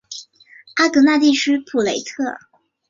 [0.77, 2.39] 阿戈讷地区普雷特。